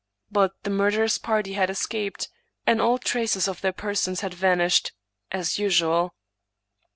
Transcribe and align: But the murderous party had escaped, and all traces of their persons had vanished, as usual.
But 0.31 0.53
the 0.63 0.71
murderous 0.71 1.19
party 1.19 1.53
had 1.53 1.69
escaped, 1.69 2.27
and 2.65 2.81
all 2.81 2.97
traces 2.97 3.47
of 3.47 3.61
their 3.61 3.71
persons 3.71 4.21
had 4.21 4.33
vanished, 4.33 4.93
as 5.31 5.59
usual. 5.59 6.15